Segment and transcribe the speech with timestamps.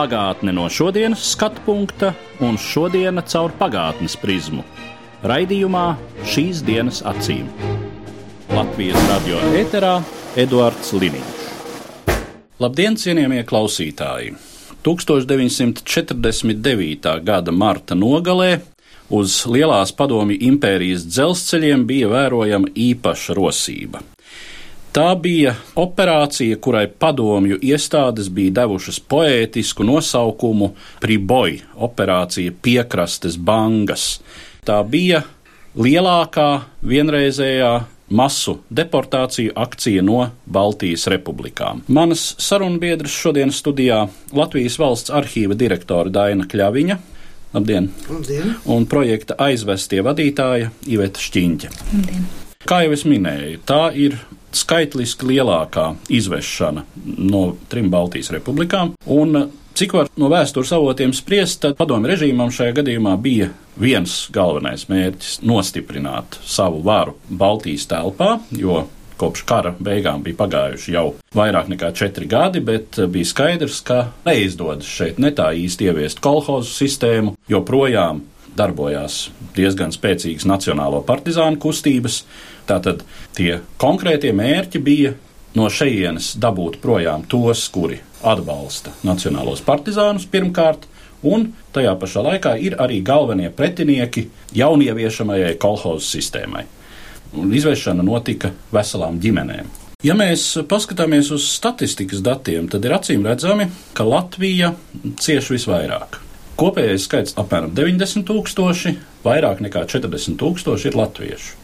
[0.00, 4.62] Pagātne no šodienas skatu punkta un šodienas caur pagātnes prizmu.
[5.28, 5.82] Raidījumā
[6.24, 7.44] šīs dienas acīm.
[8.48, 10.00] Latvijas radio eterā
[10.40, 11.44] Eduards Liniņš.
[12.64, 14.32] Labdien, cienījamie klausītāji!
[14.88, 17.20] 1949.
[17.20, 18.64] gada marta nogalē
[19.12, 24.00] uz Lielās padomju impērijas dzelzceļiem bija vērojama īpaša rosība.
[24.90, 34.20] Tā bija operācija, kurai padomju iestādes bija devušas poētisku nosaukumu Priboj- operācija piekrastes bangas.
[34.66, 35.22] Tā bija
[35.76, 41.84] lielākā vienreizējā masu deportāciju akcija no Baltijas republikām.
[41.88, 46.98] Manas sarunbiedras šodienas studijā Latvijas valsts arhīva direktore Daina Kļaviņa.
[47.54, 47.88] Labdien!
[48.10, 48.54] Labdien.
[48.66, 51.70] Un projekta aizvestie vadītāja Iveta Šķiņķa.
[51.94, 52.26] Labdien.
[52.66, 54.18] Kā jau es minēju, tā ir
[54.56, 56.84] skaitliski lielākā izvešana
[57.18, 58.94] no trim Baltijas republikām.
[59.06, 59.46] Un,
[59.78, 65.40] cik var no vēstures avotiem spriest, tad padomju režīmam šajā gadījumā bija viens galvenais mērķis-
[65.52, 68.86] nostiprināt savu varu Baltijas telpā, jo
[69.20, 74.88] kopš kara beigām bija pagājuši jau vairāk nekā četri gadi, bet bija skaidrs, ka neizdodas
[74.88, 78.22] šeit ne tā īsti ieviest kolhozu sistēmu, joprojām
[78.56, 82.22] darbojās diezgan spēcīgas nacionālo partizānu kustības.
[82.68, 83.04] Tātad
[83.36, 85.14] tie konkrētie mērķi bija
[85.56, 90.86] no šejienes dabūt projām tos, kuri atbalsta nacionālos partizānus pirmkārt,
[91.22, 96.64] un tajā pašā laikā ir arī galvenie pretinieki jaunieviešamajai kolhozu sistēmai.
[97.36, 99.68] Un izvešana notika veselām ģimenēm.
[100.00, 104.72] Ja mēs paskatāmies uz statistikas datiem, tad ir acīm redzami, ka Latvija
[105.20, 106.16] cieš visvairāk.
[106.60, 108.94] Kopējais skaits apmēram 90 tūkstoši,
[109.24, 111.59] vairāk nekā 40 tūkstoši ir latviešu.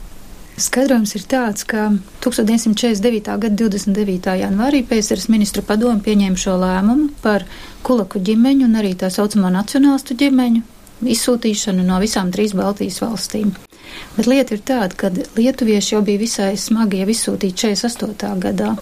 [0.57, 1.91] Skaidrojums ir tāds, ka
[2.25, 3.35] 1949.
[3.43, 4.37] gada 29.
[4.41, 7.45] janvārī PSRS ministru padomu pieņēma šo lēmumu par
[7.85, 10.63] kulaku ģimeņu un arī tā saucamo nacionālistu ģimeņu
[11.13, 13.53] izsūtīšanu no visām trīs Baltijas valstīm.
[14.17, 18.41] Bet lieta ir tāda, ka lietuvieši jau bija visai smagi jau izsūtīti 48.
[18.41, 18.73] gadā.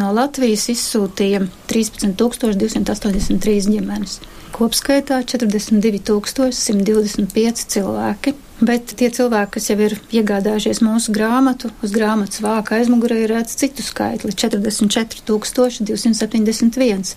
[0.00, 1.40] No Latvijas izsūtīja
[1.70, 4.12] 13,283 ģimenes.
[4.58, 8.30] Kopskaitā 42,125 cilvēki,
[8.60, 13.50] bet tie cilvēki, kas jau ir iegādājušies mūsu grāmatu, uz grāmatas vāka aizmugurē ir redz
[13.60, 17.14] citu skaitli- 44,271.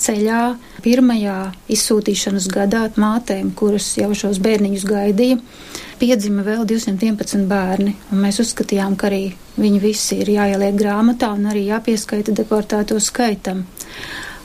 [0.00, 0.42] Ceļā
[0.80, 5.36] pirmajā izsūtīšanas gadā mātēm, kuras jau šos bērniņus gaidīja,
[6.00, 11.66] piedzima vēl 211 bērni, mēs uzskatījām, ka arī viņi visi ir jāieliek grāmatā un arī
[11.68, 13.66] jāpieskaita deportēto skaitam.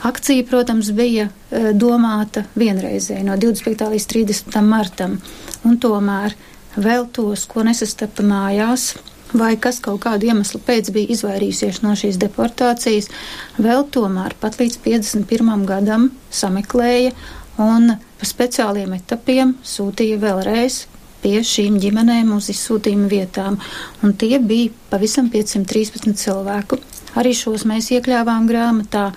[0.03, 3.89] Akcija, protams, bija e, domāta vienreizēji no 25.
[3.95, 4.61] līdz 30.
[4.65, 5.17] martam,
[5.65, 6.35] un tomēr
[6.75, 8.93] vēl tos, ko nesastapa mājās,
[9.33, 13.09] vai kas kaut kādu iemeslu pēc bija izvairījušies no šīs deportācijas,
[13.57, 15.65] vēl tomēr pat līdz 51.
[15.69, 17.15] gadam sameklēja
[17.61, 20.83] un pa speciāliem etapiem sūtīja vēlreiz
[21.23, 23.57] pie šīm ģimenēm uz izsūtījuma vietām,
[24.05, 26.77] un tie bija pavisam 513 cilvēku.
[27.17, 29.07] Arī šos mēs iekļāvām grāmatā,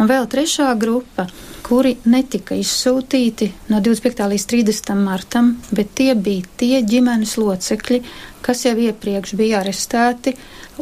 [0.00, 1.28] un vēl trešā grupa,
[1.70, 4.24] kuri netika izsūtīti no 25.
[4.32, 4.90] līdz 30.
[4.98, 8.00] martam, bet tie bija tie ģimenes locekļi,
[8.42, 10.34] kas jau iepriekš bija arestēti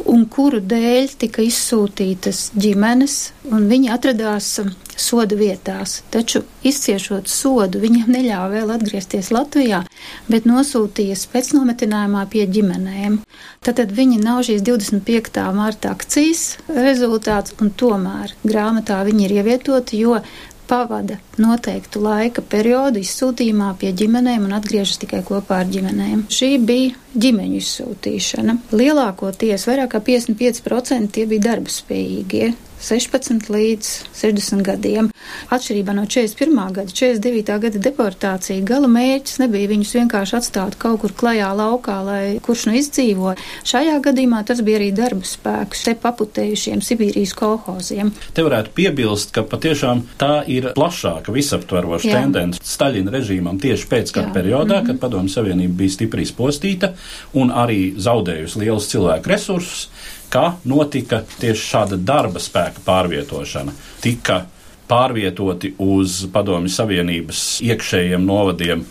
[0.09, 3.17] un kuru dēļ tika izsūtītas ģimenes,
[3.51, 4.55] un viņi atradās
[4.99, 5.99] soda vietās.
[6.11, 9.83] Taču, izciešot sodu, viņiem neļāva vēl atgriezties Latvijā,
[10.31, 13.19] bet nosūtīja spēcnometinājumā pie ģimenēm.
[13.65, 15.43] Tātad viņi nav šīs 25.
[15.55, 20.19] mārta akcijas rezultāts, un tomēr grāmatā viņi ir ievietoti, jo
[20.69, 26.27] pavada noteiktu laika periodu izsūtījumā pie ģimenēm un atgriežas tikai kopā ar ģimenēm.
[26.31, 26.95] Šī bija
[27.25, 28.57] ģimeņu izsūtīšana.
[28.77, 32.53] Lielākoties, vairāk kā 55% tie bija darba spējīgie.
[32.79, 35.09] 16 līdz 60 gadiem.
[35.51, 36.73] Atšķirībā no 41.
[36.75, 37.55] gada, 49.
[37.65, 42.77] gada deportācija, gala mērķis nebija viņus vienkārši atstāt kaut kur klajā laukā, lai kurš nu
[42.79, 43.35] izdzīvo.
[43.67, 48.13] Šajā gadījumā tas bija arī darba spēks te paputējušiem Sibīrijas kolhoziem.
[48.33, 54.79] Te varētu piebilst, ka patiešām tā ir plašāka, visaptveroša tendence Staļina režīmam tieši pēckara periodā,
[54.79, 54.87] mm -hmm.
[54.87, 56.93] kad Padomju Savienība bija stipri izpostīta
[57.33, 59.89] un arī zaudējusi lielus cilvēku resursus
[60.29, 63.75] ka notika tieši šāda darba spēka pārvietošana.
[64.03, 64.43] Tika
[64.89, 68.85] pārvietoti uz Padomju Savienības iekšējiem novadiem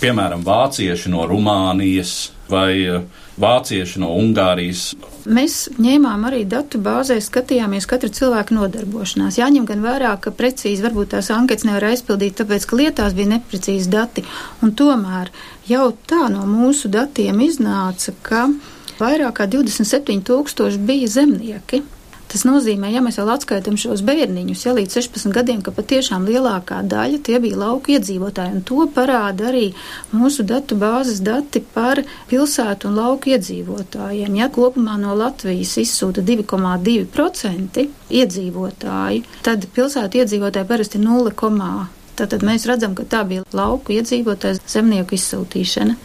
[0.00, 3.02] piemēram, vācieši no Rumānijas vai uh,
[3.40, 4.92] vācieši no Ungārijas.
[5.24, 9.38] Mēs ņēmām arī datu bāzē, skatījāmies katra cilvēka nodarbošanās.
[9.40, 13.92] Jāņem gan vērā, ka precīzi varbūt tās anketas nevar aizpildīt, tāpēc, ka lietās bija neprecīzi
[13.92, 14.26] dati.
[14.64, 15.32] Un tomēr
[15.70, 18.46] jau tā no mūsu datiem iznāca, ka
[19.00, 21.82] vairāk kā 27 tūkstoši bija zemnieki.
[22.32, 26.78] Tas nozīmē, ja mēs vēl atskaitām šos bērniņus, ja līdz 16 gadiem, ka patiešām lielākā
[26.88, 29.66] daļa tie bija lauku iedzīvotāji, un to parāda arī
[30.16, 32.00] mūsu datu bāzes dati par
[32.30, 34.38] pilsētu un lauku iedzīvotājiem.
[34.40, 37.84] Ja kopumā no Latvijas izsūta 2,2%
[38.22, 41.36] iedzīvotāju, tad pilsētu iedzīvotāji parasti 0,
[42.16, 45.96] Tātad mēs redzam, ka tā bija lauku iedzīvotāju zemnieku izsūtīšana.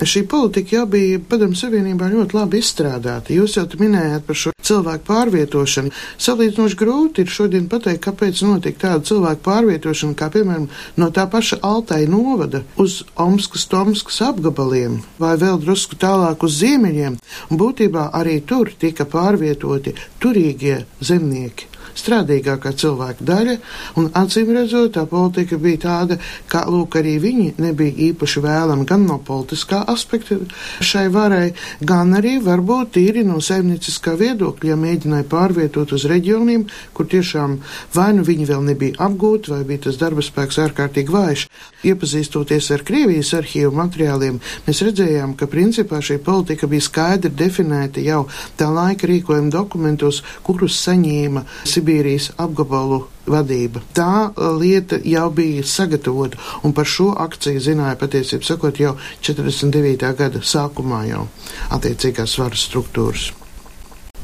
[0.00, 3.34] Šī politika jau bija Padomu Savienībā ļoti labi izstrādāta.
[3.36, 5.92] Jūs jau minējāt par šo cilvēku pārvietošanu.
[6.26, 11.60] Salīdzinoši grūti ir šodien pateikt, kāpēc notika tāda cilvēku pārvietošana, kā piemēram no tā paša
[11.66, 17.20] Altai novada uz Omskas, Tomskas apgabaliem vai vēl drusku tālāk uz ziemeļiem.
[17.52, 23.56] Būtībā arī tur tika pārvietoti turīgie zemnieki strādīgākā cilvēka daļa,
[24.00, 26.18] un acīm redzot, tā politika bija tāda,
[26.50, 30.38] ka, lūk, arī viņi nebija īpaši vēlami gan no politiskā aspekta
[30.84, 36.66] šai varai, gan arī varbūt tīri no saimnieciskā viedokļa, ja mēģināja pārvietot uz reģioniem,
[36.96, 37.58] kur tiešām
[37.94, 41.46] vai nu viņi vēl nebija apgūti, vai bija tas darba spēks ārkārtīgi vājš.
[41.86, 48.24] Iepazīstoties ar Krievijas arhīvu materiāliem, mēs redzējām, ka principā šī politika bija skaidri definēta jau
[48.60, 51.44] tā laika rīkojuma dokumentos, kurus saņēma
[51.80, 53.80] Sibīrijas apgabalu vadība.
[53.96, 56.36] Tā uh, lieta jau bija sagatavota,
[56.66, 60.12] un par šo akciju zināja patiesībā sakot jau 49.
[60.18, 61.24] gada sākumā jau
[61.72, 63.30] attiecīgās varas struktūras.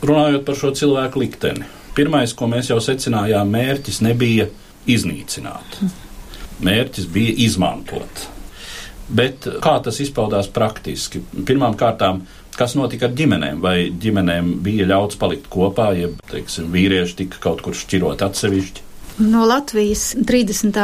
[0.04, 1.64] Runājot par šo cilvēku likteni,
[1.96, 4.50] pirmais, ko mēs jau secinājām, mērķis nebija
[4.86, 5.80] iznīcināt.
[6.66, 8.26] Mērķis bija izmantot.
[9.08, 11.22] Bet kā tas izpaudās praktiski?
[11.46, 12.02] Pirmkārt,
[12.58, 13.60] kas notika ar ģimenēm?
[13.64, 18.86] Vai ģimenēm bija ļauts palikt kopā, ja teiksim, vīrieši tika kaut kur šķirot atsevišķi?
[19.18, 20.76] No Latvijas 30.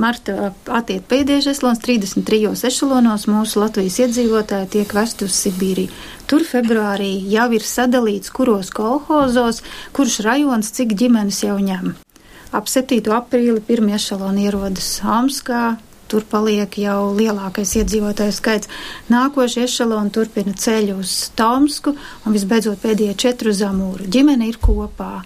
[0.00, 5.92] marta attiek pēdējais ešalons, 33 ešalonos mūsu Latvijas iedzīvotāji tiek vest uz Sibīriju.
[6.24, 9.60] Tur februārī jau ir sadalīts, kuros kolhozos,
[9.92, 11.92] kurš rajons, cik ģimenes jau ņem.
[12.56, 13.02] Ap 7.
[13.12, 15.76] aprīli pirmie ešaloni ierodas Omskā,
[16.10, 18.70] tur paliek jau lielākais iedzīvotāju skaits.
[19.12, 24.08] Nākošie ešaloni turpina ceļu uz Tomsku un visbeidzot pēdējie četru zamūru.
[24.10, 25.24] Ģimene ir kopā.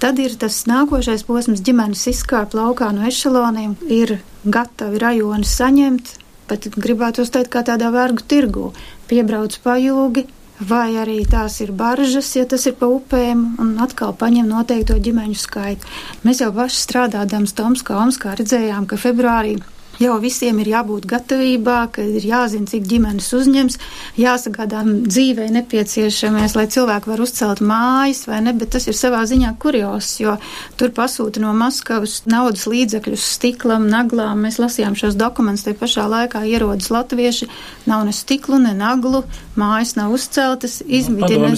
[0.00, 4.14] Tad ir tas nākošais posms, ģimenes izkāp laukā no ešaloniem, ir
[4.48, 6.14] gatavi rajoni saņemt,
[6.48, 8.70] pat gribētu uzteikt kā tādā vergu tirgu.
[9.10, 10.24] Piebrauc pajūgi,
[10.70, 15.36] vai arī tās ir baržas, ja tas ir pa upēm, un atkal paņem noteikto ģimeņu
[15.36, 15.92] skaitu.
[16.24, 19.58] Mēs jau paši strādādams Tomskā, Omskā redzējām, ka februārī
[20.00, 23.78] jau visiem ir jābūt gatavībā, ka ir jāzina, cik ģimenes uzņems,
[24.20, 29.52] jāsagādā dzīvē nepieciešamies, lai cilvēki var uzcelt mājas vai ne, bet tas ir savā ziņā
[29.60, 30.36] kurios, jo
[30.80, 34.46] tur pasūta no Maskavas naudas līdzekļus stiklam, naglām.
[34.46, 37.50] Mēs lasījām šos dokumentus, te pašā laikā ierodas latvieši,
[37.90, 39.24] nav ne stiklu, ne naglu,
[39.60, 41.50] mājas nav uzceltas, izmitina.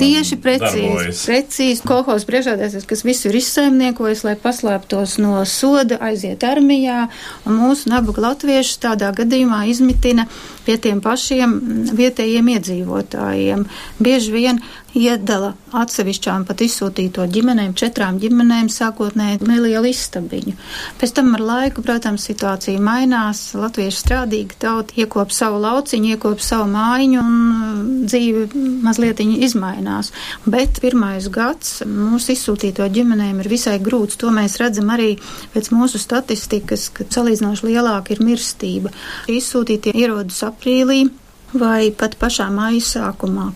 [0.00, 7.08] Tieši precīzi, precīzi, kolhos priekšādēsies, kas visu ir izsaimniekojis, lai paslēptos no soda, aiziet armijā,
[7.46, 10.28] un mūsu nabaga latvieši tādā gadījumā izmitina
[10.66, 11.56] pie tiem pašiem
[11.98, 13.66] vietējiem iedzīvotājiem.
[14.02, 14.62] Bieži vien
[14.98, 20.54] iedala atsevišķām pat izsūtīto ģimenēm, četrām ģimenēm sākotnēji nelielu istabiņu.
[21.00, 26.68] Pēc tam ar laiku, protams, situācija mainās, latvieši strādīgi tauti iekop savu lauciņu, iekop savu
[26.72, 28.46] mājiņu un uh, dzīve
[28.84, 30.12] mazliet izmainās.
[30.46, 34.18] Bet pirmais gads mūsu izsūtīto ģimenēm ir visai grūts.
[34.20, 35.14] To mēs redzam arī
[35.54, 38.92] pēc mūsu statistikas, ka salīdzinoši lielāka ir mirstība.
[39.32, 41.06] Izsūtītie ierodas aprīlī,
[41.52, 43.50] vai pat pašā māja sākumā.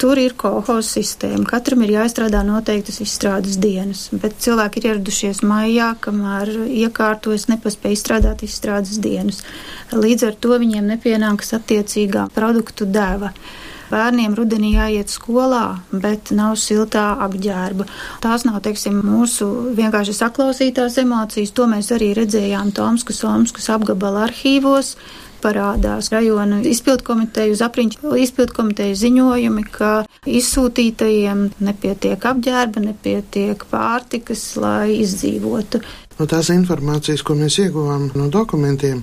[0.00, 1.46] Tur ir kolhoz sistēma.
[1.48, 8.44] Katram ir jāizstrādā noteiktas izstrādes dienas, bet cilvēki ir ieradušies maijā, kamēr iekārtojas nepaspēja izstrādāt
[8.46, 9.42] izstrādes dienas.
[9.92, 13.32] Līdz ar to viņiem nepienāks attiecīgā produktu deva.
[13.88, 17.86] Bērniem rudenī jāiet skolā, bet nav siltā apģērba.
[18.20, 21.54] Tās nav, teiksim, mūsu vienkārši saklausītās emocijas.
[21.56, 24.92] To mēs arī redzējām Tomskas, Omskas apgabala arhīvos
[25.42, 29.92] parādās rajona izpildkomiteju, uz apriņķu izpildkomiteju ziņojumi, ka
[30.26, 35.82] izsūtītajiem nepietiek apģērba, nepietiek pārtikas, lai izdzīvotu.
[36.18, 39.02] No tās informācijas, ko mēs ieguvām no dokumentiem,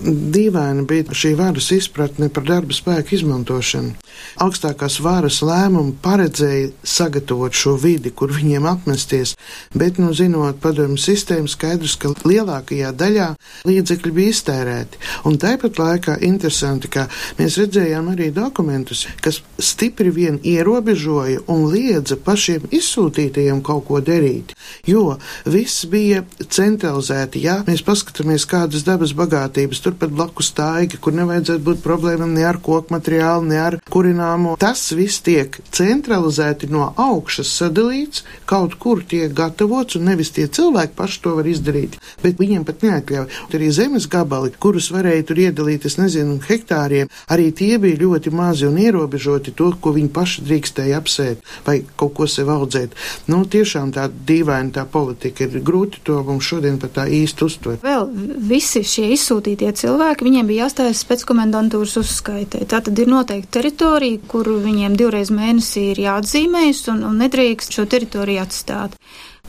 [0.00, 3.94] dīvaina bija šī varas izpratne par darba spēku izmantošanu.
[4.42, 9.34] Augstākās varas lēmumu paredzēja sagatavot šo vidi, kur viņiem apmesties,
[9.74, 13.28] bet, nu, zinot padomu sistēmu, skaidrs, ka lielākajā daļā
[13.68, 15.02] līdzekļi bija iztērēti.
[15.28, 17.06] Un tāpat laikā interesanti, ka
[17.38, 24.54] mēs redzējām arī dokumentus, kas stipri vien ierobežoja un liedza pašiem izsūtītajiem kaut ko darīt,
[24.88, 27.42] jo viss bija centralizēti.
[27.44, 32.60] Ja mēs paskatāmies, kādas dabas bagātības turpat blakus tāigi, kur nevajadzētu būt problēmām ne ar
[32.62, 34.54] koku materiālu, ne ar kurināmo.
[34.60, 40.96] Tas viss tiek centralizēti no augšas sadalīts, kaut kur tiek gatavots, un nevis tie cilvēki
[40.98, 43.26] paši to var izdarīt, bet viņiem pat neatļauj.
[43.54, 48.68] Arī zemes gabali, kurus varēja tur iedalīt, es nezinu, hektāriem, arī tie bija ļoti mazi
[48.68, 52.94] un ierobežoti to, ko viņi paši drīkstēja apsēt vai kaut ko sev audzēt.
[53.30, 57.84] Nu, tiešām tā dīvaina tā politika ir grūti to mums šodien pat tā īsti uztvert.
[57.84, 58.06] Vēl
[58.50, 62.64] visi šie izsūtītie cilvēki, viņiem bija jāstājas spēckomendantūras uzskaitē.
[62.70, 67.88] Tā tad ir noteikta teritorija, kuru viņiem divreiz mēnesī ir jāatzīmējas un, un nedrīkst šo
[67.90, 68.96] teritoriju atstāt.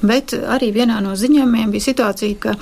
[0.05, 2.57] Bet arī vienā no ziņojumiem bija situācija, ka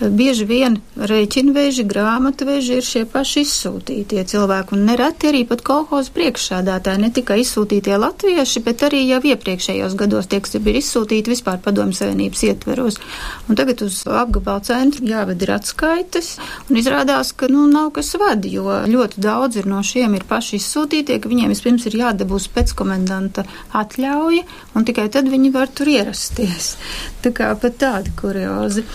[0.00, 7.02] bieži vien rēķinveži, grāmatveži ir šie paši izsūtītie cilvēki, un nereti arī pat kolhozu priekšsādātāji,
[7.02, 11.96] ne tikai izsūtītie latvieši, bet arī jau iepriekšējos gados tie, kas ir izsūtīti vispār padomu
[11.96, 13.00] savienības ietveros.
[13.48, 16.34] Un tagad uz apgabalu centru jāved ir atskaites,
[16.68, 20.58] un izrādās, ka, nu, nav kas vadi, jo ļoti daudz ir no šiem ir paši
[20.60, 25.90] izsūtītie, ka viņiem vispirms ir jādabūs pēc komendanta atļauja, un tikai tad viņi var tur
[25.90, 26.76] ierasties.
[27.24, 28.86] Tā kā pat tādi kuriozi.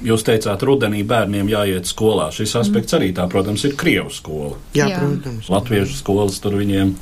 [0.00, 2.30] Jūs teicāt, rudenī bērniem jāiet skolā.
[2.32, 4.54] Šis aspekts arī tā, protams, ir Krievu skola.
[4.72, 5.00] Jā, Jā.
[5.02, 5.50] protams.
[5.52, 6.94] Latviešu skolas tur viņiem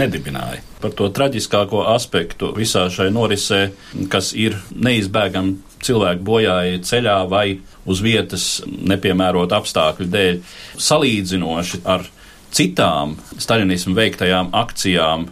[0.00, 0.62] nedibināja.
[0.80, 3.66] Par to traģiskāko aspektu visā šai norisē,
[4.08, 7.46] kas ir neizbēgami cilvēku bojāja ceļā vai
[7.88, 10.40] uz vietas nepiemērot apstākļu dēļ,
[10.88, 12.06] salīdzinoši ar
[12.54, 15.28] citām staļinismu veiktajām akcijām,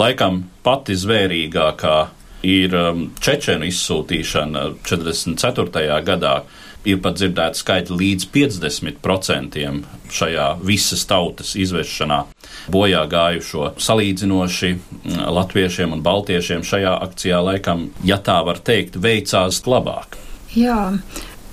[0.00, 1.96] laikam pati zvērīgākā
[2.44, 6.00] ir um, čečenu izsūtīšana 44.
[6.06, 6.38] gadā.
[6.86, 9.62] Ir pat dzirdēti skaitļi līdz 50%
[10.14, 12.20] šajā visas tautas izvešanā
[12.70, 19.64] bojā gājušo salīdzinoši mm, latviešiem un baltiešiem šajā akcijā laikam, ja tā var teikt, veicās
[19.66, 20.14] labāk.
[20.54, 20.92] Jā,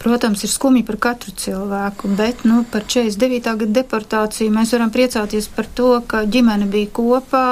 [0.04, 3.54] Protams, ir skumji par katru cilvēku, bet nu, par 49.
[3.62, 7.46] gada deportāciju mēs varam priecāties par to, ka ģimene bija kopā,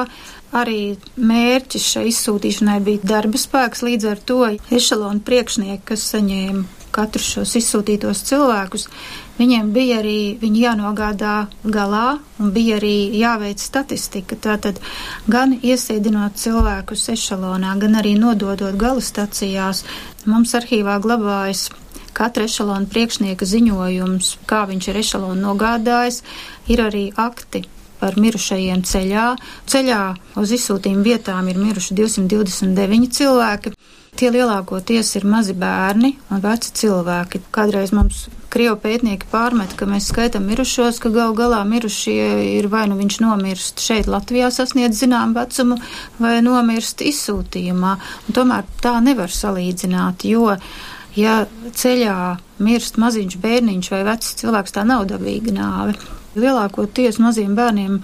[0.52, 4.40] Arī mērķis šai izsūtīšanai bija darba spēks, līdz ar to
[4.76, 8.88] ešalonu priekšnieki, kas saņēma katru šos izsūtītos cilvēkus,
[9.40, 14.36] viņiem bija arī viņi jānogādā galā un bija arī jāveic statistika.
[14.36, 14.82] Tātad
[15.32, 19.86] gan iesēdinot cilvēkus ešalonā, gan arī nododot gala stacijās,
[20.28, 21.70] mums arhīvā glabājas
[22.12, 26.26] katra ešalona priekšnieka ziņojums, kā viņš ir ešalonu nogādājis,
[26.68, 27.64] ir arī akti
[28.02, 29.30] par mirušajiem ceļā.
[29.70, 30.02] Ceļā
[30.42, 33.76] uz izsūtījumu vietām ir miruši 229 cilvēki.
[34.20, 37.46] Tie lielākoties ir mazi bērni un veci cilvēki.
[37.56, 42.26] Kādreiz mums Krievu pētnieki pārmet, ka mēs skaitām mirušos, ka gal galā mirušie
[42.58, 45.80] ir vai nu viņš nomirst šeit Latvijā sasniedz zinām vecumu,
[46.20, 47.96] vai nomirst izsūtījumā.
[48.28, 50.58] Un tomēr tā nevar salīdzināt, jo,
[51.16, 51.42] ja
[51.72, 52.18] ceļā
[52.68, 55.96] mirst maziņš bērniņš vai vecs cilvēks, tā nav dabīga nāve.
[56.36, 57.98] Lielākoties maziem bērniem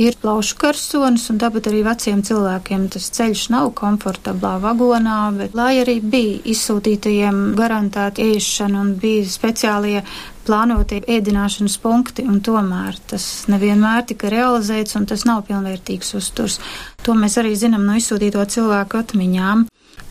[0.00, 5.82] ir plaušu karsonis, un tāpat arī veciem cilvēkiem tas ceļš nav komfortablā vagonā, bet lai
[5.82, 10.02] arī bija izsūtītajiem garantēta ēšana un bija speciālie
[10.46, 16.58] plānotie ēdināšanas punkti, un tomēr tas nevienmēr tika realizēts, un tas nav pilnvērtīgs uzturs.
[17.06, 19.66] To mēs arī zinām no izsūtīto cilvēku atmiņām.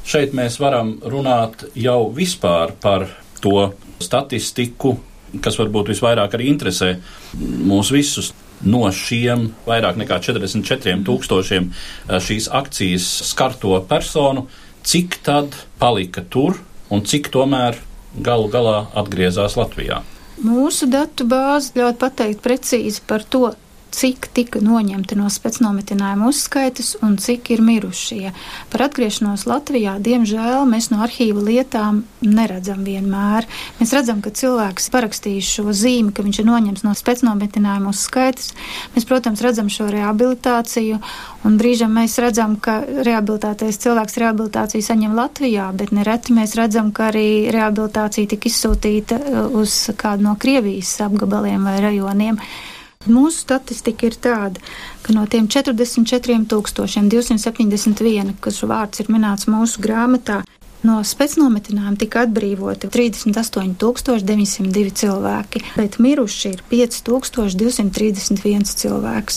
[0.08, 3.10] Šeit mēs varam runāt jau vispār par
[3.42, 4.96] to statistiku,
[5.44, 6.96] kas varbūt visvairāk arī interesē
[7.40, 8.32] mūs visus.
[8.62, 14.46] No šiem vairāk nekā 44 tūkstošiem eh, šīs akcijas skarto personu,
[14.86, 16.60] cik tad palika tur
[16.94, 17.80] un cik tomēr
[18.22, 20.02] galu galā atgriezās Latvijā?
[20.42, 23.52] Mūsu datu bāze ļauj pateikt precīzi par to,
[23.92, 28.32] cik tika noņemti no spēcnometinājuma uzskaitas un cik ir mirušie.
[28.72, 33.48] Par atgriešanos Latvijā, diemžēl, mēs no arhīva lietām neredzam vienmēr.
[33.80, 38.52] Mēs redzam, ka cilvēks parakstījis šo zīmi, ka viņš ir noņemts no spēcnometinājuma uzskaitas.
[38.96, 41.02] Mēs, protams, redzam šo rehabilitāciju,
[41.48, 47.10] un brīžam mēs redzam, ka rehabilitētais cilvēks rehabilitāciju saņem Latvijā, bet nereti mēs redzam, ka
[47.12, 52.40] arī rehabilitācija tika izsūtīta uh, uz kādu no Krievijas apgabaliem vai rajoniem.
[53.10, 54.62] Mūsu statistika ir tāda,
[55.02, 60.44] ka no tiem 44,271, kas vārds ir minēts mūsu grāmatā,
[60.82, 69.36] No spēcnometinājuma tika atbrīvoti 38,902 cilvēki, bet miruši ir 5,231 cilvēks.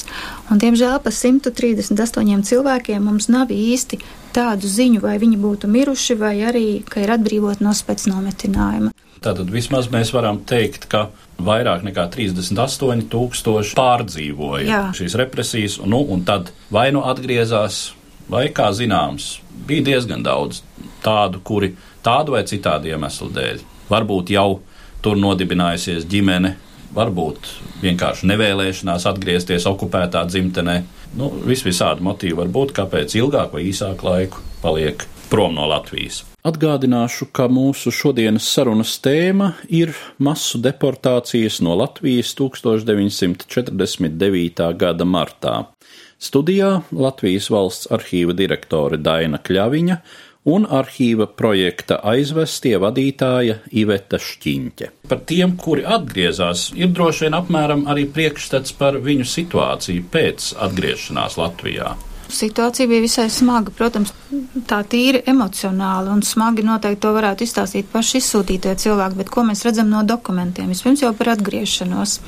[0.48, 4.00] Un, diemžēl par 138 cilvēkiem mums nav īsti
[4.34, 8.88] tādu ziņu, vai viņi būtu miruši, vai arī, ka ir atbrīvoti no spēcnometinājuma.
[9.24, 11.00] Tātad vismaz mēs varam teikt, ka
[11.44, 14.92] vairāk nekā 38,000 pārdzīvoja Jā.
[14.96, 17.92] šīs represijas, nu, un tad vai nu atgriezās,
[18.30, 19.38] vai kā zināms,
[19.68, 20.62] bija diezgan daudz
[21.04, 23.64] tādu, kuri tādu vai citādu iemeslu dēļ.
[23.90, 24.60] Varbūt jau
[25.04, 26.54] tur nodibinājusies ģimene,
[26.94, 27.48] varbūt
[27.82, 30.76] vienkārši nevēlēšanās atgriezties okupētā dzimtenē.
[31.18, 34.96] Nu, vis visādi motīvi var būt, kāpēc ilgāk vai īsāk laiku paliek
[35.30, 36.24] prom no Latvijas.
[36.44, 44.76] Atgādināšu, ka mūsu šodienas sarunas tēma ir masu deportācijas no Latvijas 1949.
[44.76, 45.64] gada martā.
[46.24, 49.98] Studijā Latvijas valsts arhīva direktore Daina Kļaviņa
[50.54, 54.90] un arhīva projekta aizvestie vadītāja Iveta Šķiņķe.
[55.08, 61.38] Par tiem, kuri atgriezās, ir droši vien apmēram arī priekšstats par viņu situāciju pēc atgriešanās
[61.40, 61.94] Latvijā.
[62.34, 64.14] Situācija bija visai smaga, protams,
[64.68, 69.64] tā tīri emocionāli un smagi noteikti to varētu izstāstīt paši izsūtītie cilvēki, bet ko mēs
[69.66, 70.72] redzam no dokumentiem?
[70.72, 72.18] Vispirms jau par atgriešanos.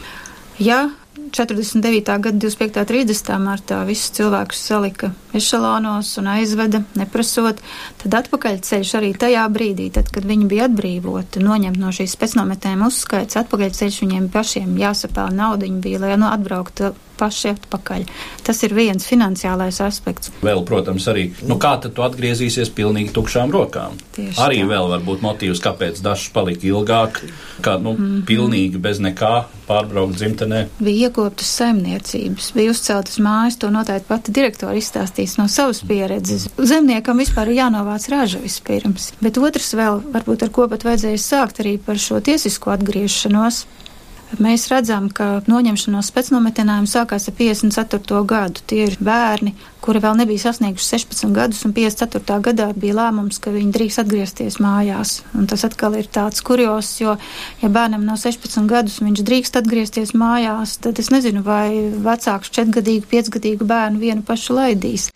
[0.63, 0.85] Ja
[1.17, 2.19] 49.
[2.21, 2.85] gada 25.
[2.85, 3.39] 30.
[3.41, 7.63] martā visus cilvēkus salika ešalonos un aizveda, neprasot,
[8.03, 13.39] tad atpakaļceļš arī tajā brīdī, tad, kad viņi bija atbrīvoti, noņemt no šīs pēcnometēm uzskaits,
[13.41, 18.05] atpakaļceļš viņiem pašiem jāsapēl naudu, viņi bija, lai nu atbrauktu paši atpakaļ.
[18.45, 20.33] Tas ir viens finansiālais aspekts.
[20.45, 23.97] Vēl, protams, arī, nu kā tad tu atgriezīsies pilnīgi tukšām rokām?
[24.19, 24.71] Tieši arī tā.
[24.75, 27.23] vēl var būt motīvs, kāpēc dažs palika ilgāk,
[27.65, 28.27] kā, nu, mm -hmm.
[28.29, 30.63] pilnīgi bez nekā pārbraukt dzimtenē.
[30.81, 36.49] Bija iekoptas saimniecības, bija uzceltas mājas, to noteikti pati direktora izstāstīs no savas pieredzes.
[36.57, 41.63] Zemniekam vispār ir jānovāc raža vispirms, bet otrs vēl, varbūt ar ko pat vajadzēja sākt
[41.65, 43.65] arī par šo tiesisko atgriešanos.
[44.43, 48.19] Mēs redzam, ka noņemšanās pēcnometinājumi sākās ar 54.
[48.27, 48.63] gadu.
[48.67, 49.53] Tie ir bērni,
[49.85, 52.41] kuri vēl nebija sasnieguši 16 gadus, un 54.
[52.49, 55.21] gadā bija lēmums, ka viņi drīkst atgriezties mājās.
[55.39, 57.15] Un tas atkal ir tāds kurjos, jo,
[57.63, 63.07] ja bērnam nav 16 gadus, viņš drīkst atgriezties mājās, tad es nezinu, vai vecāks četrgadīgu,
[63.15, 65.13] piecgadīgu bērnu vienu pašu laidīs.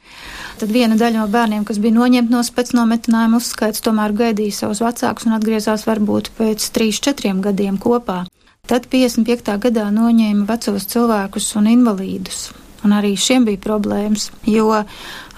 [0.62, 5.26] Tad viena daļa no bērniem, kas bija noņemta no spēcnometinājuma uzskaits, tomēr gaidīja savus vecākus
[5.26, 8.22] un atgriezās varbūt pēc 3-4 gadiem kopā.
[8.70, 9.56] Tad 55.
[9.59, 12.50] gadā noņēma vecos cilvēkus un invalīdus.
[12.87, 14.70] Un arī šiem bija problēmas, jo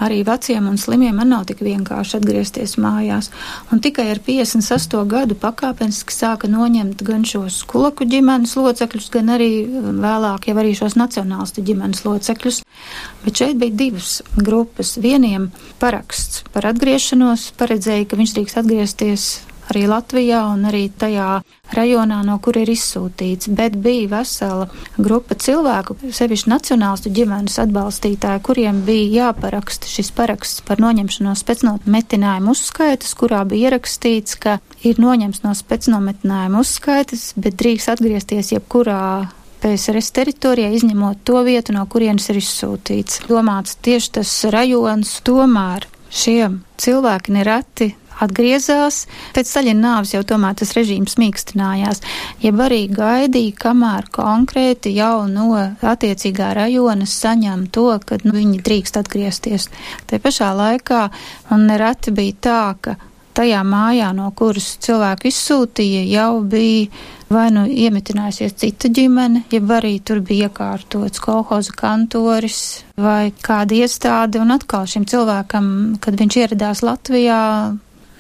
[0.05, 3.31] arī veciem un slimiem man nav tik vienkārši atgriezties mājās.
[3.73, 9.51] Un tikai ar 58 gadu pakāpeniski sāka noņemt gan šos kulaku ģimenes locekļus, gan arī
[10.05, 12.61] vēlāk jau arī šos nacionālistu ģimenes locekļus.
[13.25, 14.99] Bet šeit bija divas grupas.
[15.01, 15.49] Vieniem
[15.81, 19.33] paraksts par atgriešanos paredzēja, ka viņš drīkst atgriezties
[19.71, 25.97] arī Latvijā un arī tajā rajonā, no kur ir izsūtīts, bet bija vesela grupa cilvēku,
[26.13, 33.71] sevišķi nacionālistu ģimenes atbalstītāji, kuriem bija jāparaksta šis paraksts par noņemšanos pēcnometinājuma uzskaitas, kurā bija
[33.71, 39.31] ierakstīts, ka ir noņemts no pēcnometinājuma uzskaitas, bet drīkst atgriezties jebkurā
[39.63, 43.23] PSRS teritorijā, izņemot to vietu, no kurienes ir izsūtīts.
[43.31, 47.93] Domāts tieši tas rajons, tomēr šiem cilvēki nereti
[48.25, 49.05] atgriezās.
[49.37, 52.03] Pēc Staļina nāves jau tomēr tas režīms mīkstinājās,
[52.45, 59.01] jeb arī gaidīja, kamēr konkrēti jau no attiecīgā rajona saņem to, ka nu, viņi drīkst
[59.03, 59.71] atgriezties.
[60.07, 61.07] Te pašā laikā
[61.55, 62.99] un nereti bija tā, ka
[63.37, 66.89] tajā mājā, no kuras cilvēku izsūtīja, jau bija
[67.33, 72.59] vai nu iemitinājusies cita ģimene, jeb arī tur bija iekārtots kolhoza kantoris
[73.01, 75.71] vai kāda iestāde, un atkal šim cilvēkam,
[76.03, 77.41] kad viņš ieradās Latvijā,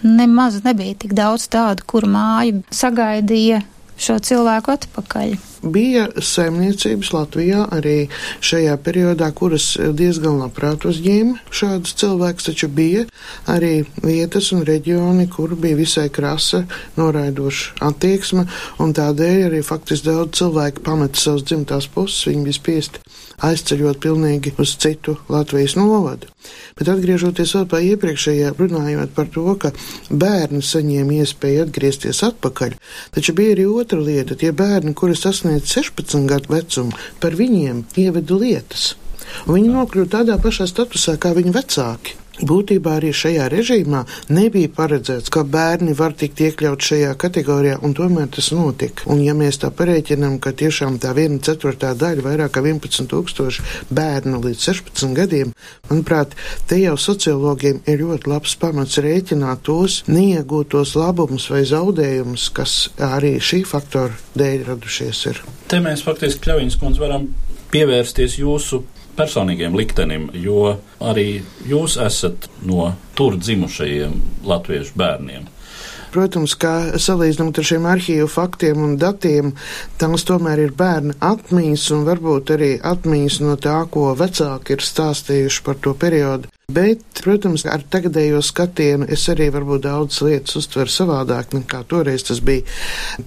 [0.03, 3.63] nemaz nebija tik daudz tādu, kur māja sagaidīja
[4.03, 5.35] šo cilvēku atpakaļ.
[5.63, 8.09] Bija saimniecības Latvijā arī
[8.43, 13.05] šajā periodā, kuras diezgan labprāt uzņēma šādus cilvēkus, taču bija
[13.53, 16.65] arī vietas un reģioni, kur bija visai krasa,
[16.99, 18.49] noraidoša attieksme,
[18.83, 23.07] un tādēļ arī faktiski daudz cilvēku pameta savas dzimtās puses, viņi bija spiesti
[23.47, 26.31] aizceļot pilnīgi uz citu Latvijas novadu.
[26.79, 29.73] Bet atgriežoties vēl pie iepriekšējā, runājot par to, ka
[30.11, 32.79] bērni saņēma iespēju atgriezties atpakaļ,
[33.15, 38.41] taču bija arī otra lieta, tie bērni, kuri sasniedz 16 gadu vecumu, par viņiem ievedu
[38.43, 38.93] lietas.
[39.47, 42.22] Un viņi nokļuva tādā pašā statusā kā viņu vecāki.
[42.41, 43.99] Būtībā arī šajā režīmā
[44.33, 49.05] nebija paredzēts, ka bērni var tikt iekļaut šajā kategorijā, un tomēr tas notika.
[49.13, 53.67] Un ja mēs tā pareiķinām, ka tiešām tā viena ceturtā daļa, vairāk kā 11 tūkstoši
[53.93, 55.53] bērnu līdz 16 gadiem,
[55.91, 56.33] manuprāt,
[56.71, 63.37] te jau sociologiem ir ļoti labs pamats rēķināt tos neiegūtos labumus vai zaudējumus, kas arī
[63.45, 65.45] šī faktora dēļ radušies ir.
[65.69, 67.29] Te mēs faktiski, Kļaviņas kundze, varam
[67.73, 68.83] pievērsties jūsu
[69.17, 75.51] personīgiem liktenim, jo arī jūs esat no tur dzimušajiem latviešu bērniem.
[76.13, 79.55] Protams, kā salīdzinot ar šiem arhīvu faktiem un datiem,
[80.01, 85.63] tās tomēr ir bērna atmiņas un varbūt arī atmiņas no tā, ko vecāki ir stāstījuši
[85.65, 86.51] par to periodu.
[86.73, 92.45] Bet, protams, ar tagadējo skatienu es arī varbūt daudz lietas uztveru savādāk nekā toreiz tas
[92.45, 92.69] bija.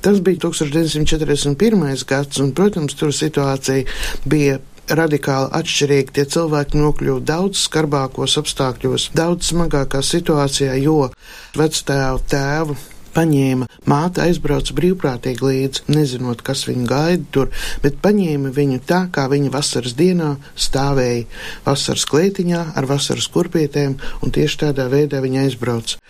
[0.06, 2.06] Tas bija 1941.
[2.10, 3.86] gads, un, protams, tur situācija
[4.30, 6.16] bija radikāli atšķirīgi.
[6.16, 11.10] Tie cilvēki nokļuva daudz skarbākos apstākļos, daudz smagākā situācijā, jo
[11.58, 12.78] vectēvu tēvu
[13.16, 17.52] paņēma māte aizbrauca brīvprātīgi līdzi, nezinot, kas viņu gaida tur,
[17.84, 21.24] bet paņēma viņu tā, kā viņa vasaras dienā stāvēja
[21.68, 26.02] vasaras klētiņā ar vasaras kurpietēm, un tieši tādā veidā viņa aizbrauca.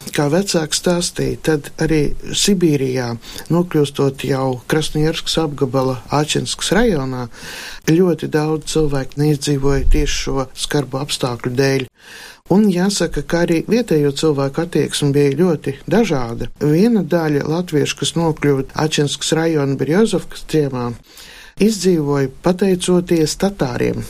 [0.00, 3.10] Kā vecāks stāstīja, tad arī Sibīrijā,
[3.52, 7.26] nokļūstot jau Krasnojarskas apgabala Āčenskas rajonā,
[7.84, 11.84] ļoti daudz cilvēku neizdzīvoja tieši šo skarbu apstākļu dēļ.
[12.50, 16.48] Un jāsaka, ka arī vietējo cilvēku attieksme bija ļoti dažāda.
[16.64, 20.88] Viena daļa latviešu, kas nokļuva Ačenskas rajona Birjozovkas ciemā,
[21.60, 24.02] izdzīvoja pateicoties tatāriem,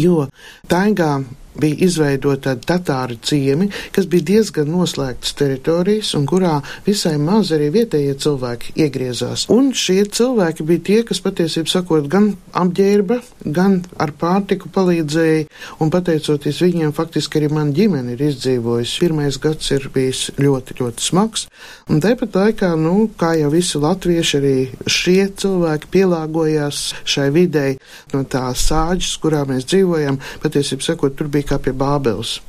[0.00, 0.24] jo
[0.72, 1.18] taigā
[1.60, 8.16] bija izveidota tatāru ciemi, kas bija diezgan noslēgtas teritorijas un kurā visai maz arī vietējie
[8.24, 9.46] cilvēki iegriezās.
[9.54, 15.46] Un šie cilvēki bija tie, kas patiesībā sakot gan apģērba, gan ar pārtiku palīdzēja,
[15.82, 19.00] un pateicoties viņiem faktiski arī man ģimene ir izdzīvojusi.
[19.04, 21.46] Pirmais gads ir bijis ļoti, ļoti smags,
[21.90, 24.56] un tāpat laikā, nu, kā jau visi latvieši, arī
[24.90, 27.78] šie cilvēki pielāgojās šai videi
[28.14, 32.40] no tā sāģis, kurā mēs dzīvojam, patiesībā sakot, tur bija bija kā pie Bābeles.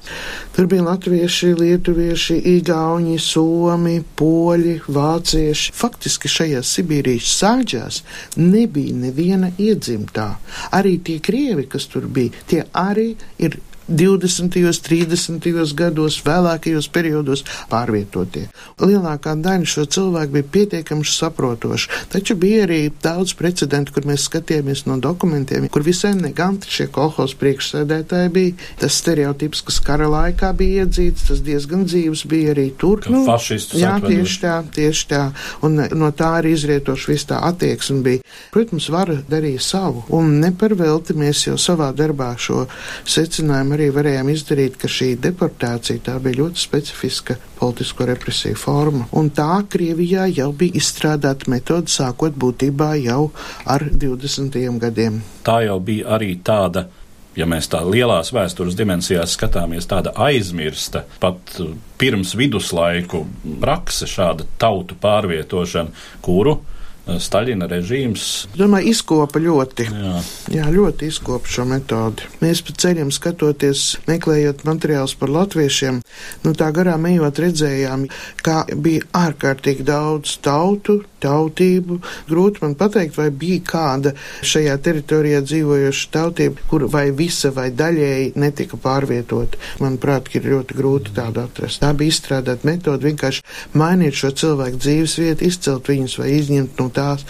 [0.56, 5.74] Tur bija latvieši, lietuvieši, igauņi, somi, poļi, vācieši.
[5.76, 8.02] Faktiski šajās Sibīrijas sāģās
[8.38, 10.38] nebija neviena iedzimtā.
[10.72, 14.50] Arī tie krievi, kas tur bija, tie arī ir 20.
[14.82, 15.74] 30.
[15.78, 18.48] gados, vēlākajos periodos pārvietotie.
[18.82, 24.86] Lielākā daļa šo cilvēku bija pietiekami saprotoši, taču bija arī daudz precedentu, kur mēs skatījāmies
[24.90, 28.56] no dokumentiem, kur visai neganti šie kolhos priekšsēdētāji bija.
[28.82, 33.04] Tas stereotips, kas kara laikā bija iedzīts, tas diezgan dzīves bija arī tur.
[33.12, 35.24] Nu, Fašistus jā, tieši tā, tieši tā.
[35.66, 38.26] Un no tā arī izrietoši viss tā attieksme bija.
[38.54, 42.66] Protams, vara darīja savu, un neparvelti mēs jau savā darbā šo
[43.10, 49.08] secinājumu arī varējām izdarīt, ka šī deportācija tā bija ļoti specifiska politisko represiju forma.
[49.20, 53.30] Un tā Krievijā jau bija izstrādāta metode sākot būtībā jau
[53.66, 54.60] ar 20.
[54.82, 55.22] gadiem.
[55.46, 56.88] Tā jau bija arī tāda
[57.36, 61.58] ja mēs tā lielās vēstures dimensijās skatāmies, tāda aizmirsta, pat
[62.00, 63.26] pirms viduslaiku
[63.62, 65.92] prakse, šāda tautu pārvietošana,
[66.24, 66.60] kuru
[67.06, 68.48] Staļina režīms.
[68.58, 69.86] Domāju, izkopa ļoti.
[69.94, 70.22] Jā.
[70.56, 72.26] Jā, ļoti izkopa šo metodi.
[72.42, 76.00] Mēs pa ceļiem skatoties, meklējot materiālus par latviešiem,
[76.46, 78.08] nu tā garām ejot redzējām,
[78.46, 82.00] kā bija ārkārtīgi daudz tautu, tautību.
[82.30, 84.16] Grūti man pateikt, vai bija kāda
[84.46, 89.60] šajā teritorijā dzīvojoša tautība, kur vai visa vai daļēji netika pārvietot.
[89.84, 91.84] Manuprāt, ir ļoti grūti tādu atrast.
[91.86, 93.46] Tā bija izstrādāta metode vienkārši
[93.78, 97.26] mainīt šo cilvēku dzīves vietu, izcelt viņus vai izņemt no tās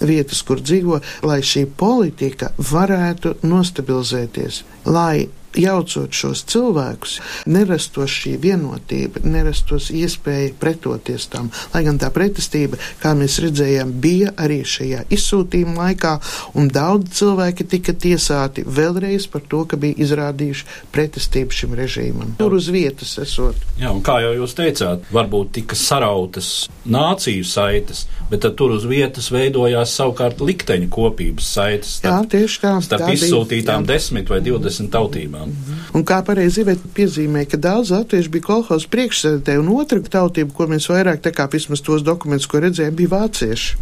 [0.00, 7.16] vietas, kur dzīvo, lai šī politika varētu nostabilizēties, lai jaucot šos cilvēkus,
[7.50, 11.50] nerastos šī vienotība, nerastos iespēja pretoties tam.
[11.74, 16.16] Lai gan tā pretestība, kā mēs redzējām, bija arī šajā izsūtījuma laikā,
[16.60, 22.36] un daudz cilvēki tika tiesāti vēlreiz par to, ka bija izrādījuši pretestību šim režīmam.
[22.38, 23.58] Tur uz vietas esot.
[23.80, 29.30] Jā, un kā jau jūs teicāt, varbūt tika sarautas nāciju saites, bet tur uz vietas
[29.32, 31.96] veidojās savukārt likteņu kopības saites.
[32.00, 32.74] Starp, jā, tieši tā.
[32.86, 35.48] Starp tā izsūtītām bija, desmit vai divdesmit tautībām.
[35.48, 35.96] Mm -hmm.
[35.98, 40.66] Un kā pareizi Iveta piezīmē, ka daudz latviešu bija kolhoz priekšsēdētāji, un otra tautība, ko
[40.66, 43.76] mēs vairāk tā kā vismaz tos dokumentus, ko redzējām, bija vācieši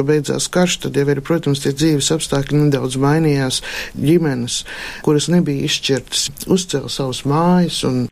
[0.00, 3.60] ka beidzās karš, tad jau ir, protams, tie dzīves apstākļi nedaudz mainījās.
[4.00, 4.62] Ģimenes,
[5.04, 8.06] kuras nebija izšķirtas, uzcēla savus mājas, un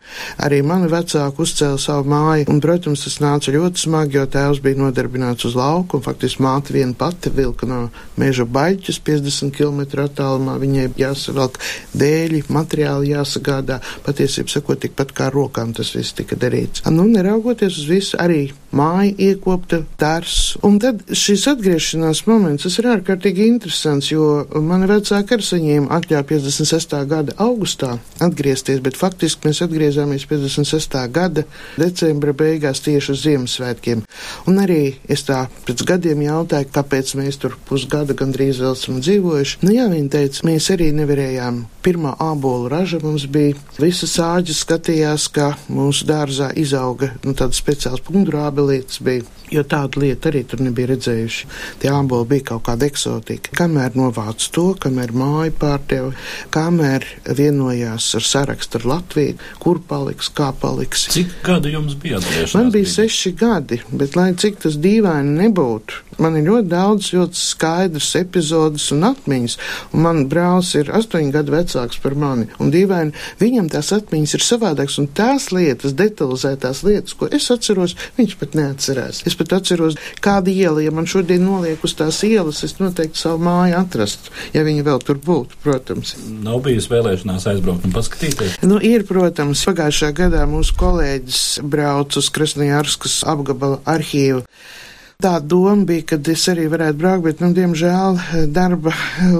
[0.44, 2.48] arī mani vecāki uzcēla savu māju.
[2.52, 6.76] Un, protams, tas nāca ļoti smagi, jo tēvs bija nodarbināts uz lauku, un faktiski māte
[6.76, 7.80] viena pati vilka no
[8.20, 10.58] meža baļķus 50 km attālumā.
[10.60, 11.58] Viņai jāsavelk
[11.96, 13.80] dēļi, materiāli jāsagādā.
[14.04, 16.84] Patiesībā sakot, tikpat kā rokām tas viss tika darīts.
[16.92, 20.56] Nu, neraugoties uz visu, arī māja iekopta, dārs.
[20.66, 21.46] Un tad šis
[21.78, 26.96] atgriešanās moments, tas ir ārkārtīgi interesants, jo mani vecāki ar saņēma atļauju 56.
[27.06, 27.92] gada augustā
[28.24, 30.98] atgriezties, bet faktiski mēs atgriezāmies 56.
[31.14, 31.44] gada
[31.78, 34.02] decembra beigās tieši uz Ziemassvētkiem.
[34.50, 39.62] Un arī es tā pēc gadiem jautāju, kāpēc mēs tur pusgada gandrīz vēl esam dzīvojuši.
[39.62, 41.62] Nu jā, viņi teica, mēs arī nevarējām.
[41.86, 48.02] Pirmā ābolu raža mums bija, visas āģis skatījās, ka mūsu dārzā izauga nu, tādas speciāls
[48.08, 51.48] pundurābelītes bija, jo tādu lietu arī tur nebija redzējuši.
[51.82, 53.52] Tie āboli bija kaut kāda eksotika.
[53.58, 56.12] Kamēr novāc to, kamēr māju pārdeva,
[56.54, 57.06] kamēr
[57.38, 61.08] vienojās ar sarakstu ar Latviju, kur paliks, kā paliks.
[61.14, 62.56] Cik gadu jums bija atgriešanās?
[62.58, 67.40] Man bija seši gadi, bet lai cik tas dīvaini nebūtu, man ir ļoti daudz ļoti
[67.40, 69.56] skaidrs epizodes un atmiņas,
[69.92, 74.46] un man brālis ir astoņu gadu vecāks par mani, un dīvaini viņam tās atmiņas ir
[74.46, 79.22] savādākas, un tās lietas, detalizētās lietas, ko es atceros, viņš pat neatcerās.
[79.28, 83.42] Es pat atceros, kāda iela, ja man šodien noliek uz tās ielas, es noteikti savu
[83.46, 86.14] māju atrastu, ja viņa vēl tur būtu, protams.
[86.44, 88.58] Nav bijis vēlēšanās aizbraukt un paskatīties.
[88.66, 94.44] Nu, ir, protams, pagājušā gadā mūsu kolēģis brauc uz Krasnojārskas apgabala arhīvu.
[95.18, 98.20] Tā doma bija, ka es arī varētu braukt, bet, nu, diemžēl,
[98.54, 98.92] darba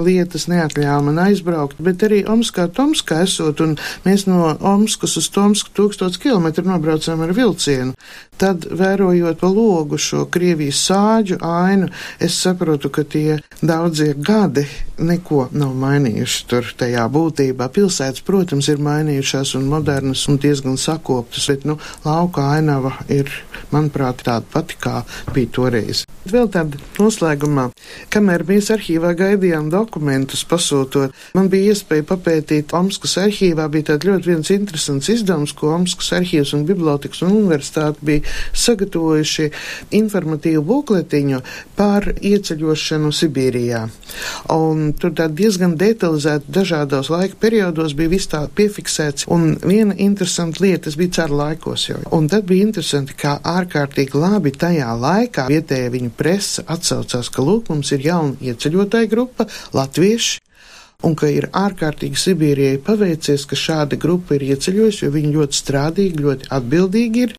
[0.07, 1.79] lietas neatļāva man aizbraukt.
[1.79, 7.31] Bet arī Omskā, Tomskā esot, un mēs no Omskas uz Tomsku tūkstots kilometru nobraucām ar
[7.37, 7.95] vilcienu.
[8.39, 11.87] Tad, vērojot pa logu šo Krievijas sāģu ainu,
[12.19, 14.65] es saprotu, ka tie daudzie gadi
[14.99, 17.69] neko nav mainījuši tur tajā būtībā.
[17.71, 23.31] Pilsētas, protams, ir mainījušās un modernas un diezgan sakoptas, bet, nu, lauka ainava ir,
[23.71, 25.68] manuprāt, tāda pati, kā bija toreiz.
[26.29, 27.69] Vēl tāda noslēgumā,
[28.13, 34.29] kamēr mēs arhīvā gaidījām dokumentus pasūtot, man bija iespēja papētīt Omskas arhīvā, bija tāds ļoti
[34.29, 39.47] viens interesants izdevums, ko Omskas arhīvs un bibliotekas un universitāte bija sagatavojuši
[39.99, 41.41] informatīvu bukletiņu
[41.79, 43.85] par ieceļošanu Sibīrijā.
[44.53, 50.65] Un tur tā diezgan detalizēti dažādos laika periodos bija viss tā piefiksēts, un viena interesanta
[50.65, 51.99] lieta, tas bija ceru laikos jau.
[52.15, 57.69] Un tad bija interesanti, kā ārkārtīgi labi tajā laikā vietējā viņu presa atsaucās, ka lūk,
[57.73, 60.39] mums ir jauna ieceļotāja grupa, latvieši,
[61.07, 66.23] un ka ir ārkārtīgi Sibīrijai paveicies, ka šāda grupa ir ieceļojusi, jo viņi ļoti strādīgi,
[66.25, 67.35] ļoti atbildīgi ir,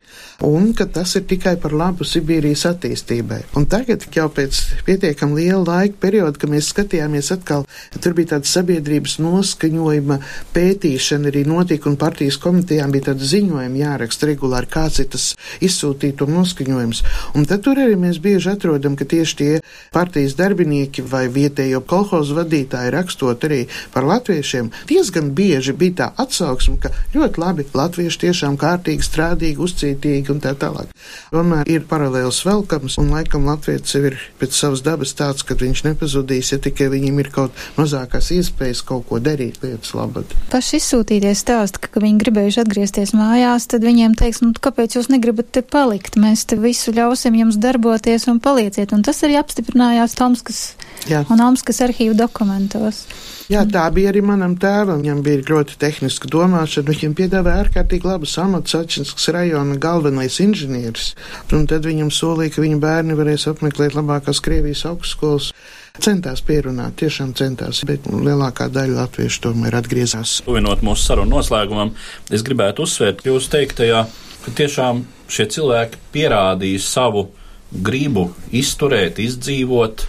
[0.46, 3.42] un ka tas ir tikai par labu Sibīrijas attīstībai.
[3.60, 7.66] Un tagad, jau pēc pietiekam liela laika perioda, kad mēs skatījāmies atkal,
[8.00, 10.18] tur bija tāda sabiedrības noskaņojuma
[10.56, 15.28] pētīšana arī notika, un partijas komitejām bija tāda ziņojuma jāraksta regulāri, kāds ir tas
[15.60, 17.04] izsūtīto noskaņojums.
[17.36, 19.52] Un tad tur arī mēs bieži atrodam, ka tieši tie
[19.92, 23.60] partijas darbinieki vai vietējo kolhozu vadītāji rakstot arī
[23.94, 30.32] par latviešiem, diezgan bieži bija tā atsauksme, ka ļoti labi latvieši tiešām kārtīgi, strādīgi, uzcītīgi
[30.32, 30.94] un tā tālāk.
[31.34, 35.84] Tomēr ir paralēls velkams, un laikam latvietis jau ir pēc savas dabas tāds, ka viņš
[35.88, 40.30] nepazudīs, ja tikai viņam ir kaut mazākās iespējas kaut ko darīt lietas labad.
[40.52, 45.52] Paši izsūtīties stāst, ka, viņi gribējuši atgriezties mājās, tad viņiem teiks, nu kāpēc jūs negribat
[45.54, 46.18] te palikt?
[46.20, 48.94] Mēs te visu ļausim jums darboties un palieciet.
[48.96, 50.62] Un tas arī apstiprinājās Tomskas
[51.08, 51.22] Jā.
[51.32, 53.04] un Omskas arhīvu dokumentos.
[53.50, 55.00] Jā, tā bija arī manam tēvam.
[55.00, 56.92] Viņam bija ļoti tehniska domāšana.
[56.92, 61.14] Viņam piedāvāja ārkārtīgi labu amatu Sačinskas rajona galvenais inženieris.
[61.56, 65.50] Un tad viņam solīja, ka viņa bērni varēs apmeklēt labākās Krievijas augstskolas.
[66.00, 70.38] Centās pierunāt, tiešām centās, bet lielākā daļa latviešu tomēr atgriezās.
[70.46, 71.90] Tuvinot mūsu sarunu noslēgumam,
[72.30, 74.04] es gribētu uzsvērt jūsu teiktajā,
[74.44, 77.26] ka tiešām šie cilvēki pierādīja savu
[77.70, 80.06] gribu izturēt, izdzīvot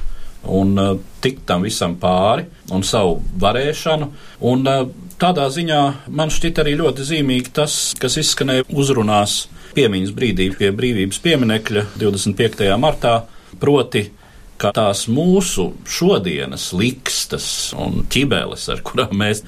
[0.49, 4.09] un uh, tikt tam visam pāri un savu varēšanu.
[4.49, 4.87] Un, uh,
[5.21, 9.43] tādā ziņā man šķiet arī ļoti zīmīgi tas, kas izskanēja uzrunās
[9.75, 12.71] piemiņas brīdī pie brīvības pieminekļa 25.
[12.81, 13.21] martā,
[13.61, 14.07] proti
[14.61, 17.47] ka tās mūsu šodienas likstas
[17.77, 19.43] un ķibeles, ar kurām mēs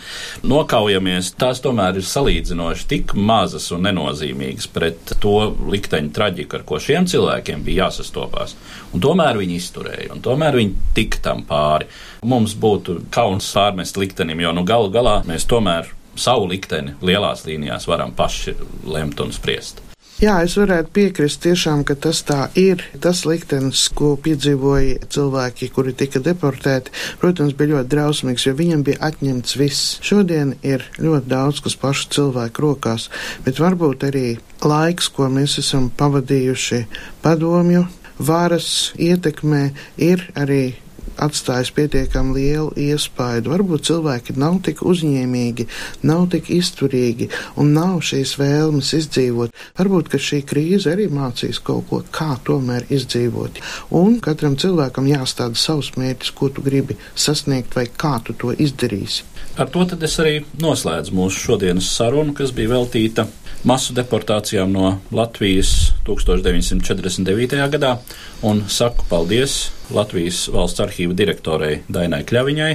[0.46, 5.36] nokaujamies, tās tomēr ir salīdzinoši tik mazas un nenozīmīgas pret to
[5.74, 8.58] likteņu traģiku, ar ko šiem cilvēkiem bija jāsastopās.
[8.94, 11.90] Un tomēr viņi izturēja, un tomēr viņi tika tam pāri.
[12.26, 17.90] Mums būtu kauns pārmest liktenim, jo nu galu galā mēs tomēr savu likteni lielās līnijās
[17.90, 19.82] varam paši lemt un spriest.
[20.24, 22.80] Jā, es varētu piekrist tiešām, ka tas tā ir.
[23.04, 29.02] Tas liktenis, ko piedzīvoja cilvēki, kuri tika deportēti, protams, bija ļoti drausmīgs, jo viņam bija
[29.10, 29.98] atņemts viss.
[30.06, 33.10] Šodien ir ļoti daudz, kas pašu cilvēku rokās,
[33.44, 34.24] bet varbūt arī
[34.64, 36.86] laiks, ko mēs esam pavadījuši
[37.26, 37.84] padomju
[38.24, 39.66] varas ietekmē,
[40.08, 40.78] ir arī
[41.22, 43.54] atstājis pietiekami lielu iespaidu.
[43.54, 45.68] Varbūt cilvēki nav tik uzņēmīgi,
[46.10, 49.54] nav tik izturīgi un nav šīs vēlmes izdzīvot.
[49.80, 53.62] Varbūt, ka šī krīze arī mācīs kaut ko, kā tomēr izdzīvot.
[54.00, 59.28] Un katram cilvēkam jāstāda savs mērķis, ko tu gribi sasniegt vai kā tu to izdarīsi.
[59.60, 63.28] Ar to tad es arī noslēdzu mūsu šodienas sarunu, kas bija veltīta
[63.68, 67.58] masu deportācijām no Latvijas 1949.
[67.74, 67.96] gadā,
[68.44, 72.72] un saku paldies Latvijas valsts arhīva direktorei Dainai Kļaviņai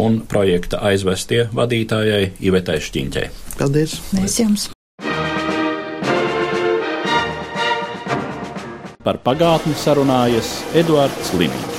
[0.00, 3.30] un projekta aizvestie vadītājai Ivetai Šķiņķei.
[3.58, 3.98] Paldies!
[4.16, 4.68] Mēs jums!
[9.00, 11.69] Par pagātni sarunājas Eduards Līniju.